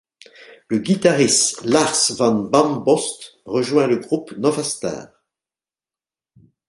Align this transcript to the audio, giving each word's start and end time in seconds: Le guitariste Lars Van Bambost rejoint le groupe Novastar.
Le 0.69 0.79
guitariste 0.79 1.63
Lars 1.63 2.13
Van 2.17 2.33
Bambost 2.33 3.37
rejoint 3.45 3.85
le 3.85 3.97
groupe 3.97 4.31
Novastar. 4.35 5.09